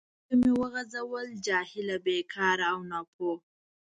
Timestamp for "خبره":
0.25-0.35